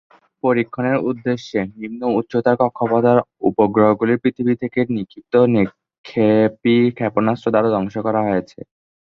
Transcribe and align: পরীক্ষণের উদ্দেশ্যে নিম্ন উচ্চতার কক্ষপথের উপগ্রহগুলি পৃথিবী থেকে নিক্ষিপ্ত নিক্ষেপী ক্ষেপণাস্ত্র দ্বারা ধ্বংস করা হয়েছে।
পরীক্ষণের 0.43 0.97
উদ্দেশ্যে 1.09 1.59
নিম্ন 1.75 2.01
উচ্চতার 2.19 2.55
কক্ষপথের 2.61 3.17
উপগ্রহগুলি 3.49 4.13
পৃথিবী 4.23 4.53
থেকে 4.61 4.79
নিক্ষিপ্ত 4.95 5.33
নিক্ষেপী 5.55 6.75
ক্ষেপণাস্ত্র 6.97 7.47
দ্বারা 7.53 7.69
ধ্বংস 7.73 7.95
করা 8.05 8.21
হয়েছে। 8.27 8.59